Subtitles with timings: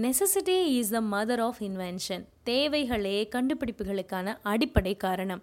[0.00, 5.42] necessity is the mother of invention தேவைகளே கண்டுபிடிப்புகளுக்கான அடிப்படை காரணம்.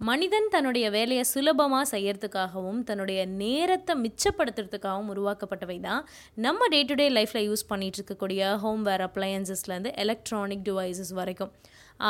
[0.00, 6.06] மனிதன் தன்னுடைய வேலையை சுலபமாக செய்யறதுக்காகவும் தன்னுடைய நேரத்தை மிச்சப்படுத்துறதுக்காகவும் உருவாக்கப்பட்டவை தான்
[6.46, 11.52] நம்ம டே டு டே லைஃப்பில் யூஸ் பண்ணிகிட்டு இருக்கக்கூடிய ஹோம்வேர் அப்ளையன்சஸ்லேருந்து எலக்ட்ரானிக் டிவைசஸ் வரைக்கும்.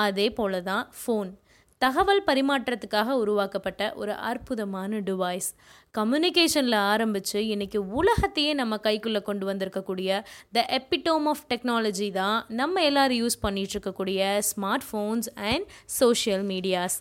[0.05, 1.33] அதே போல தான் ஃபோன்
[1.81, 5.49] தகவல் பரிமாற்றத்துக்காக உருவாக்கப்பட்ட ஒரு அற்புதமான டிவைஸ்
[5.95, 10.11] கம்யூனிகேஷனில் ஆரம்பித்து இன்றைக்கி உலகத்தையே நம்ம கைக்குள்ளே கொண்டு வந்திருக்கக்கூடிய
[10.53, 16.99] த எப்பிட்டோம் ஆஃப் டெக்னாலஜி தான் நம்ம எல்லோரும் use பண்ணிகிட்ருக்கக்கூடிய smart phones and social medias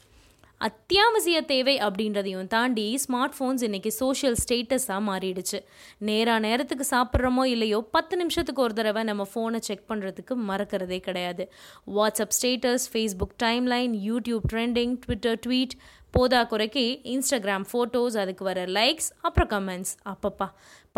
[0.68, 5.60] அத்தியாவசிய தேவை அப்படின்றதையும் தாண்டி ஸ்மார்ட் ஃபோன்ஸ் இன்றைக்கி சோஷியல் ஸ்டேட்டஸாக மாறிடுச்சு.
[6.00, 11.52] நேராக நேரத்துக்கு சாப்பிட்றோமோ இல்லையோ பத்து நிமிஷத்துக்கு ஒரு தடவை நம்ம ஃபோனை செக் பண்ணுறதுக்கு மறக்கிறதே கிடையாது.
[11.96, 15.78] WhatsApp status Facebook timeline YouTube trending Twitter tweet
[16.12, 20.48] போதா குறைக்கு இன்ஸ்டாகிராம் ஃபோட்டோஸ் அதுக்கு வர லைக்ஸ் அப்புறம் கமெண்ட்ஸ் அப்பப்பா.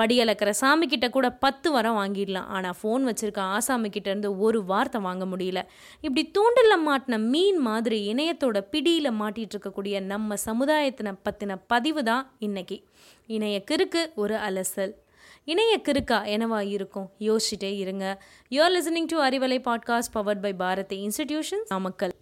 [0.01, 2.49] படியலக்கிற சாமி கிட்ட கூட பத்து வரம் வாங்கிடலாம்.
[2.57, 5.61] ஆனால் ஃபோன் வச்சுருக்க ஆசாமி கிட்டேருந்து ஒரு வார்த்தை வாங்க முடியல.
[6.01, 12.83] இப்படி தூண்டில் மாட்டின மீன் மாதிரி இணையத்தோட பிடியில் மாட்டிகிட்டு இருக்கக்கூடிய நம்ம சமுதாயத்தினை பற்றின பதிவு தான் இன்னைக்கு.
[13.27, 14.93] இணைய கிறுக்கு ஒரு அலசல்.
[15.45, 17.09] இணைய கிறுக்கா என்னவா இருக்கும்?
[17.19, 18.23] யோசிச்சுட்டே இருங்க.
[18.49, 22.13] You're listening to Arivalai podcast powered by Bharathi institution Namakkal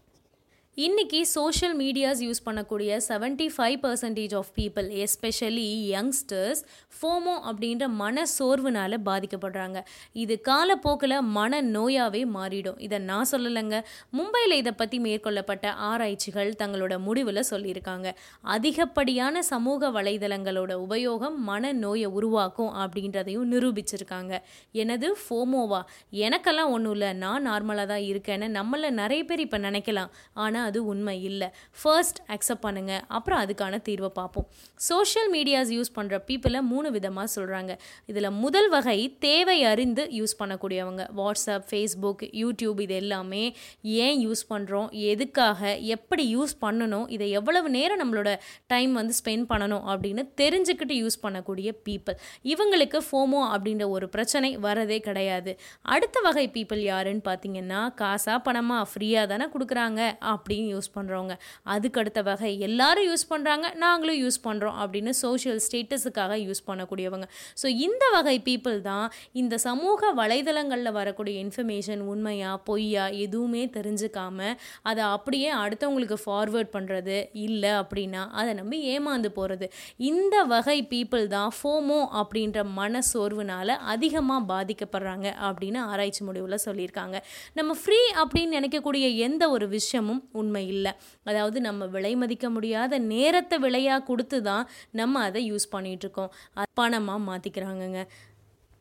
[0.86, 6.62] இன்னைக்கு சோஷியல் மீடியாஸ் யூஸ் பண்ணக்கூடிய seventy five percentage of people especially youngsters
[6.98, 9.80] FOMO அப்படின்ற மன சோர்வுனால் பாதிக்கப்படுறாங்க.
[10.24, 12.78] இது காலப்போக்கில் மன நோயாகவே மாறிடும்.
[12.88, 13.80] இதை நான் சொல்லலைங்க.
[14.18, 18.08] மும்பையில் இதை பற்றி மேற்கொள்ளப்பட்ட ஆராய்ச்சிகள் தங்களோட முடிவில் சொல்லியிருக்காங்க.
[18.56, 24.34] அதிகப்படியான சமூக வலைதளங்களோட உபயோகம் மன நோயை உருவாக்கும் அப்படின்றதையும் நிரூபிச்சிருக்காங்க.
[24.72, 25.82] எனது ஃபோமோவா
[26.28, 27.12] எனக்கெல்லாம் ஒன்றும் இல்லை.
[27.26, 30.14] நான் நார்மலாக தான் இருக்கேன்னு நம்மள நிறைய பேர் இப்போ நினைக்கலாம்.
[30.34, 31.50] ஆனால் அது உண்மை இல்லை.
[31.82, 32.94] ஃபர்ஸ்ட் அக்செப்ட் பண்ணுங்க.
[33.18, 34.48] அப்புறம் அதுக்கான தீர்வை பார்ப்போம்.
[34.90, 37.72] சோஷியல் மீடியாஸ் யூஸ் பண்ணுற பீப்புளை மூணு விதமாக சொல்கிறாங்க
[38.12, 41.04] இதில் முதல் வகை தேவை அறிந்து யூஸ் பண்ணக்கூடியவங்க.
[41.20, 43.44] வாட்ஸ்அப் ஃபேஸ்புக் யூடியூப் இது எல்லாமே
[43.82, 45.76] ஏன் யூஸ் பண்ணுறோம் எதுக்காக?
[45.96, 47.06] எப்படி யூஸ் பண்ணணும்?
[47.16, 48.30] இதை எவ்வளவு நேரம் நம்மளோட
[48.68, 49.84] டைம் வந்து ஸ்பெண்ட் பண்ணணும்?
[49.92, 52.18] அப்படின்னு தெரிஞ்சுக்கிட்டு யூஸ் பண்ணக்கூடிய பீப்புள்
[52.54, 55.52] இவங்களுக்கு ஃபோமோ அப்படின்ற ஒரு பிரச்சனை வரதே கிடையாது.
[55.82, 58.78] அடுத்த வகை பீப்புள் யாருன்னு பார்த்தீங்கன்னா காசா பணமா?
[58.92, 60.02] ஃப்ரீயாக தானே கொடுக்குறாங்க.
[60.34, 61.36] அப்படின்னு யூஸ் பண்ணுறவங்க
[61.74, 67.28] அதுக்கடுத்த வகை எல்லாரும் யூஸ் பண்ணுறாங்க நாங்களும் யூஸ் பண்ணுறோம் அப்படின்னு சோஷியல் ஸ்டேட்டஸுக்காக யூஸ் பண்ணக்கூடியவங்க.
[67.62, 69.08] ஸோ இந்த வகை பீப்புள் தான்
[69.42, 74.38] இந்த சமூக வலைதளங்களில் வரக்கூடிய இன்ஃபர்மேஷன் உண்மையா பொய்யா எதுவுமே தெரிஞ்சுக்காம
[74.84, 79.66] அதை அப்படியே அடுத்தவங்களுக்கு ஃபார்வேர்ட் பண்ணுறது இல்லை அப்படின்னா அதை நம்பி ஏமாந்து போகிறது
[80.12, 87.18] இந்த வகை பீப்புள் தான் ஃபோமோ அப்படின்ற மன சோர்வுனால அதிகமாக பாதிக்கப்படுறாங்க அப்படின்னு ஆராய்ச்சி முடிவில் சொல்லியிருக்காங்க.
[87.54, 90.94] நம்ம ஃப்ரீ அப்படின்னு நினைக்கக்கூடிய எந்த ஒரு விஷயமும் உண்மை இல்லை.
[91.30, 94.66] அதாவது நம்ம விலை மதிக்க முடியாத நேரத்தை விலையாக கொடுத்து தான்
[95.00, 96.34] நம்ம அதை யூஸ் பண்ணிகிட்ருக்கோம்
[96.82, 98.02] பணமாக மாற்றிக்கிறாங்கங்க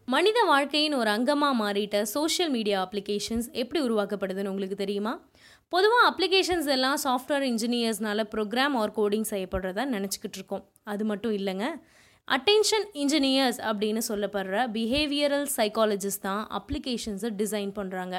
[0.08, 5.12] மனித வாழ்க்கையின் ஒரு அங்கமாக மாறிட்ட சோஷியல் மீடியா அப்ளிகேஷன்ஸ் எப்படி உருவாக்கப்படுதுன்னு உங்களுக்கு தெரியுமா?
[5.72, 10.64] பொதுவாக அப்ளிகேஷன்ஸ் எல்லாம் சாஃப்ட்வேர் இன்ஜினியர்ஸ்னால ப்ரோக்ராம் ஆர் கோடிங் செய்யப்படுறதா நினச்சிக்கிட்டு இருக்கோம்.
[10.92, 11.66] அது மட்டும் இல்லைங்க.
[12.28, 18.16] அட்டென்ஷன் இன்ஜினியர்ஸ் அப்படின்னு சொல்லப்படுற பிஹேவியரல் சைக்காலஜிஸ்ட் தான் அப்ளிகேஷன்ஸை டிசைன் பண்ணுறாங்க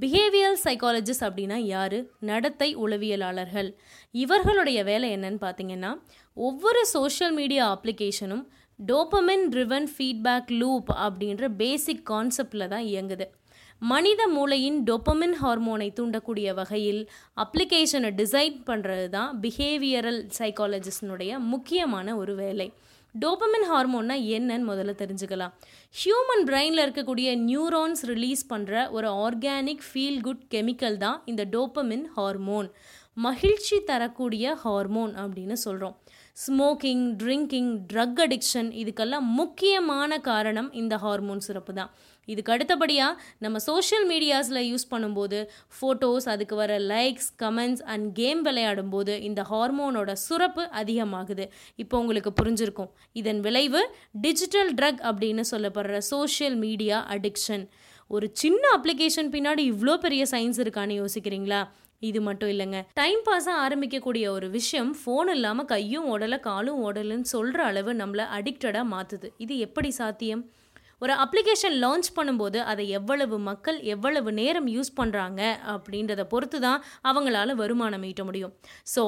[0.00, 2.04] பிஹேவியல் சைக்காலஜிஸ்ட் அப்படின்னா யார்?
[2.20, 3.74] நடத்தை உளவியலாளர்கள்.
[4.10, 5.92] இவர்களுடைய வேலை என்னன்னு பார்த்தீங்கன்னா
[6.34, 8.44] ஒவ்வொரு சோஷியல் மீடியா அப்ளிகேஷனும்
[8.86, 13.26] டோப்பமின் ட்ரிவன் ஃபீட்பேக் லூப் அப்படின்ற பேசிக் கான்செப்டில் தான் இயங்குது.
[13.78, 22.72] மனித மூளையின் டொப்பமின் ஹார்மோனை தூண்டக்கூடிய வகையில் அப்ளிகேஷனை டிசைன் பண்ணுறது தான் பிஹேவியரல் சைக்காலஜிஸ்டினுடைய முக்கியமான ஒரு வேலை.
[23.20, 25.52] டோபமின் ஹார்மோன்னா என்னன்னு முதல்ல தெரிஞ்சுக்கலாம்.
[25.94, 32.70] ஹியூமன் பிரெயினில் இருக்கக்கூடிய நியூரான்ஸ் ரிலீஸ் பண்ணுற ஒரு ஆர்கானிக் ஃபீல் குட் கெமிக்கல் தான் இந்த டோப்பமின் ஹார்மோன்
[33.16, 35.94] மகிழ்ச்சி தரக்கூடிய ஹார்மோன் அப்படின்னு சொல்கிறோம்
[36.44, 41.90] ஸ்மோக்கிங் ட்ரிங்கிங் ட்ரக் அடிக்ஷன் இதுக்கெல்லாம் முக்கியமான காரணம் இந்த ஹார்மோன் சிறப்பு தான்.
[42.28, 45.38] இதுக்கு அடுத்தபடியாக நம்ம சோஷியல் மீடியாஸில் யூஸ் பண்ணும்போது
[45.76, 51.46] ஃபோட்டோஸ் அதுக்கு வர லைக்ஸ் கமெண்ட்ஸ் அண்ட் கேம் விளையாடும் போது இந்த ஹார்மோனோட சுரப்பு அதிகமாகுது.
[51.84, 52.90] இப்போ உங்களுக்கு புரிஞ்சிருக்கும்.
[53.22, 53.82] இதன் விளைவு
[54.26, 57.66] டிஜிட்டல் ட்ரக் அப்படின்னு சொல்லப்படுற சோஷியல் மீடியா அடிக்ஷன்
[58.10, 61.62] ஒரு சின்ன அப்ளிகேஷன் பின்னாடி இவ்வளோ பெரிய சயின்ஸ் இருக்கான்னு யோசிக்கிறீங்களா?
[62.02, 62.80] இது மட்டும் இல்லைங்க.
[63.00, 68.92] டைம் பாஸாக ஆரம்பிக்கக்கூடிய ஒரு விஷயம் ஃபோன் இல்லாமல் கையும் ஓடலை காலும் ஓடலைன்னு சொல்கிற அளவு நம்மளை அடிக்டடாக
[68.94, 70.44] மாற்றுது இது எப்படி சாத்தியம்?
[71.04, 75.40] ஒரு அப்ளிகேஷன் லான்ச் பண்ணும்போது அதை எவ்வளவு மக்கள் எவ்வளவு நேரம் யூஸ் பண்ணுறாங்க
[75.72, 78.54] அப்படின்றத பொறுத்து தான் அவங்களால வருமானம் ஈட்ட முடியும்.
[78.94, 79.02] ஸோ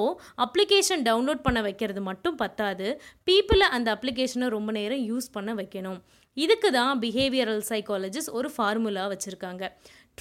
[0.44, 2.88] அப்ளிகேஷன் டவுன்லோட் பண்ண வைக்கிறது மட்டும் பத்தாது.
[3.28, 6.00] பீப்புளை அந்த அப்ளிகேஷனை ரொம்ப நேரம் யூஸ் பண்ண வைக்கணும்.
[6.36, 9.64] இதுக்கு தான் பிஹேவியரல் சைக்காலஜிஸ்ட் ஒரு ஃபார்முலா வச்சுருக்காங்க.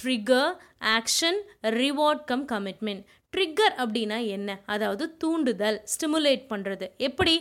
[0.02, 0.50] Trigger
[0.96, 4.60] action reward come commitment trigger அப்படின்னா என்ன?
[4.66, 7.34] அதாவது தூண்டுதல் ஸ்டிமுலேட் பண்ணுறது எப்படி?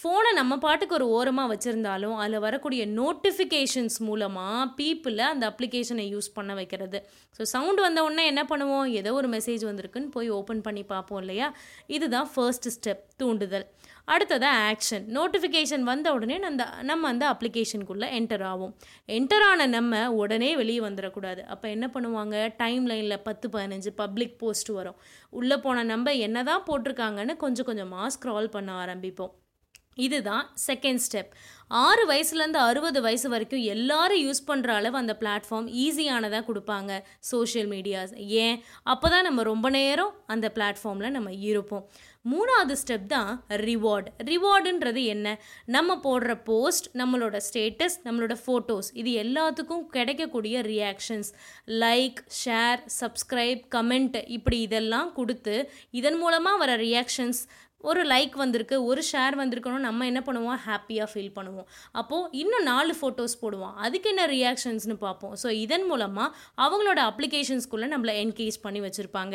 [0.00, 6.54] ஃபோனை நம்ம பாட்டுக்கு ஒரு ஓரமாக வச்சுருந்தாலும் அதில் வரக்கூடிய நோட்டிஃபிகேஷன்ஸ் மூலமாக பீப்புளை அந்த அப்ளிகேஷனை யூஸ் பண்ண
[6.58, 6.98] வைக்கிறது.
[7.36, 8.88] ஸோ சவுண்ட் வந்த உடனே என்ன பண்ணுவோம்?
[9.00, 11.48] ஏதோ ஒரு மெசேஜ் வந்திருக்குன்னு போய் ஓப்பன் பண்ணி பார்ப்போம் இல்லையா?
[11.96, 13.66] இதுதான் ஃபர்ஸ்ட் ஸ்டெப் தூண்டுதல்.
[14.14, 18.74] அடுத்ததாக ஆக்ஷன் நோட்டிஃபிகேஷன் வந்த உடனே அந்த நம்ம அந்த அப்ளிகேஷனுக்குள்ளே என்டர் ஆகும்
[19.18, 21.42] என்டர் ஆன நம்ம உடனே வெளியே வந்துடக்கூடாது.
[21.54, 22.36] அப்போ என்ன பண்ணுவாங்க?
[22.62, 25.00] டைம் லைனில் பத்து பதினஞ்சு பப்ளிக் போஸ்ட் வரும்.
[25.40, 29.34] உள்ளே போன நம்ம என்ன தான் போட்டிருக்காங்கன்னு கொஞ்சம் கொஞ்சமாக ஸ்க்ரால் பண்ண ஆரம்பிப்போம்.
[29.96, 31.32] இதுதான் செகண்ட் ஸ்டெப்
[31.70, 36.92] ஆறு வயசுலேருந்து அறுபது வயசு வரைக்கும் எல்லாரும் யூஸ் பண்ணுற அளவு அந்த பிளாட்ஃபார்ம் ஈஸியானதாக கொடுப்பாங்க
[37.30, 38.12] சோஷியல் மீடியாஸ்
[38.44, 38.58] ஏன்?
[38.92, 41.84] அப்போ தான் நம்ம ரொம்ப நேரம் அந்த பிளாட்ஃபார்மில் நம்ம இருப்போம்.
[42.32, 43.30] மூணாவது ஸ்டெப் தான்
[43.66, 45.26] ரிவார்டு ரிவார்டுன்றது என்ன?
[45.76, 51.30] நம்ம போடுற போஸ்ட் நம்மளோட ஸ்டேட்டஸ் நம்மளோட ஃபோட்டோஸ் இது எல்லாத்துக்கும் கிடைக்கக்கூடிய reactions
[51.84, 55.56] like share subscribe comment இப்படி இதெல்லாம் கொடுத்து
[55.90, 57.42] இதன் மூலமாக வர ரியாக்ஷன்ஸ்
[57.80, 60.58] ஒரு லைக் வந்திருக்கு ஒரு ஷேர் வந்திருக்கணும் நம்ம என்ன பண்ணுவோம்?
[60.66, 61.55] ஹாப்பியாக ஃபீல் பண்ணுவோம்.
[62.00, 65.34] அப்போது இன்னும் நாலு ஃபோட்டோஸ் போடுவோம் அதுக்கு என்ன ரியாக்ஷன்ஸ்னு பார்ப்போம்.
[65.42, 66.28] ஸோ இதன் மூலமாக
[66.64, 69.34] அவங்களோட அப்ளிகேஷன்ஸ்குள்ளே நம்மளை என்கேஜ் பண்ணி வச்சுருப்பாங்க.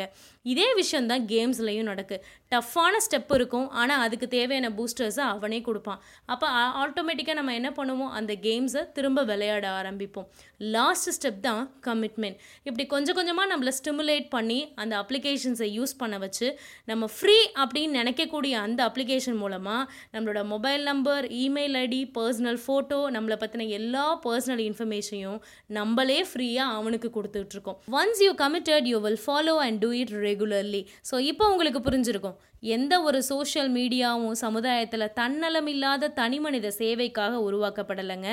[0.52, 2.18] இதே விஷயம் தான் கேம்ஸ்லையும் நடக்கு.
[2.54, 3.68] டஃப்பான ஸ்டெப் இருக்கும்.
[3.80, 6.00] ஆனால் அதுக்கு தேவையான பூஸ்டர்ஸை அவனே கொடுப்பான்.
[6.32, 6.46] அப்போ
[6.84, 8.12] ஆட்டோமேட்டிக்காக நம்ம என்ன பண்ணுவோம்?
[8.20, 10.28] அந்த கேம்ஸை திரும்ப விளையாட ஆரம்பிப்போம்.
[10.76, 16.46] லாஸ்ட் ஸ்டெப் தான் கமிட்மெண்ட் இப்படி கொஞ்சம் கொஞ்சமாக நம்மளை ஸ்டிமுலேட் பண்ணி அந்த அப்ளிகேஷன்ஸை யூஸ் பண்ண வச்சு
[16.90, 23.36] நம்ம ஃப்ரீ அப்படின்னு நினைக்கக்கூடிய அந்த அப்ளிகேஷன் மூலமாக நம்மளோட mobile number email ID personal photo நம்மளை
[23.42, 25.40] பற்றின எல்லா பர்சனல் இன்ஃபர்மேஷனையும்
[25.78, 27.78] நம்மளே ஃப்ரீயாக அவனுக்கு கொடுத்துட்ருக்கோம்.
[27.98, 32.38] Once you committed you will follow and do it regularly so இப்போ உங்களுக்கு புரிஞ்சிருக்கும்.
[32.74, 38.28] எந்த ஒரு சோஷியல் மீடியாவும் சமுதாயத்தில் தன்னலமில்லாத தனிமனித சேவைக்காக உருவாக்கப்படலைங்க.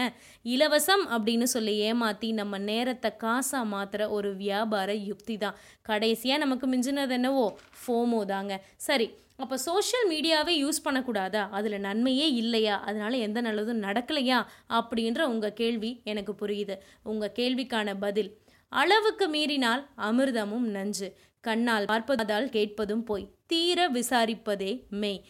[0.56, 5.58] இலவசம் அப்படின்னு சொல்லி ஏமாற்றி நம்ம நேரத்தை காசாக மாற்றுற ஒரு வியாபார யுக்தி தான்.
[5.90, 7.48] கடைசியாக நமக்கு மிஞ்சினது என்னவோ
[7.82, 8.54] ஃபோமோ தாங்க.
[8.90, 9.10] சரி
[9.40, 11.44] அப்போ சோஷியல் மீடியாவே யூஸ் பண்ணக்கூடாதா?
[11.50, 12.76] அதில் நன்மையே இல்லையா?
[12.82, 14.40] அதனால் எந்த நல்லதும் நடக்கலையா?
[14.70, 16.76] அப்படின்ற உங்கள் கேள்வி எனக்கு புரியுது.
[17.04, 18.30] உங்கள் கேள்விக்கான பதில்
[18.72, 21.08] அளவுக்கு மீறினால் அமிர்தமும் நஞ்சு
[21.44, 24.72] கண்ணால் பார்ப்பதால் கேட்பதும் போய் தீர விசாரிப்பதே
[25.02, 25.22] மெய்.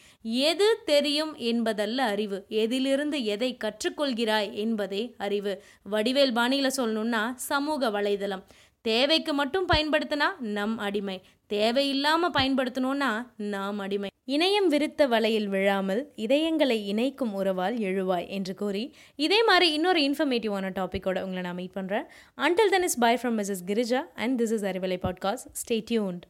[0.50, 5.54] எது தெரியும் என்பதல்ல அறிவு எதிலிருந்து எதை கற்றுக்கொள்கிறாய் என்பதே அறிவு.
[5.92, 8.44] வடிவேல் பாணியில் சொல்லணும்னா சமூக வலைதளம்.
[8.81, 11.22] தேவைக்கு மட்டும் பயன்படுத்தினா நம் அடிமை.
[11.48, 14.10] தேவையில்லாமல் பயன்படுத்தணும்னா நாம் அடிமை.
[14.28, 18.84] இணையம் விருத்த வலையில் விழாமல் இதயங்களை இணைக்கும் உறவால் எழுவாய் என்று கூறி
[19.16, 22.06] இதே மாதிரி இன்னொரு இன்ஃபர்மேட்டிவான டாப்பிக்கோட உங்களை நான் மீட் பண்ணுறேன்
[22.38, 26.26] until then is bye from Mrs Girija and this is Arivalai podcast stay tuned